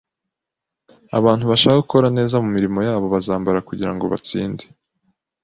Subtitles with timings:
[1.17, 4.63] Abantu bashaka gukora neza mumirimo yabo bazambara kugirango batsinde